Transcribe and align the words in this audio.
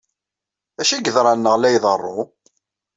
D 0.75 0.77
acu 0.81 0.93
ay 0.93 1.03
yeḍran 1.05 1.39
neɣ 1.43 1.55
la 1.57 1.69
iḍerru? 1.75 2.19